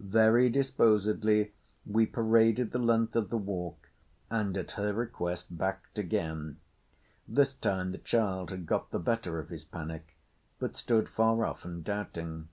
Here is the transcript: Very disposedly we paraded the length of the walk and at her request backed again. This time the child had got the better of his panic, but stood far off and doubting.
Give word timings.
Very 0.00 0.50
disposedly 0.50 1.52
we 1.86 2.04
paraded 2.04 2.72
the 2.72 2.78
length 2.78 3.16
of 3.16 3.30
the 3.30 3.38
walk 3.38 3.88
and 4.28 4.54
at 4.54 4.72
her 4.72 4.92
request 4.92 5.56
backed 5.56 5.98
again. 5.98 6.58
This 7.26 7.54
time 7.54 7.92
the 7.92 7.96
child 7.96 8.50
had 8.50 8.66
got 8.66 8.90
the 8.90 8.98
better 8.98 9.38
of 9.38 9.48
his 9.48 9.64
panic, 9.64 10.14
but 10.58 10.76
stood 10.76 11.08
far 11.08 11.42
off 11.46 11.64
and 11.64 11.82
doubting. 11.82 12.48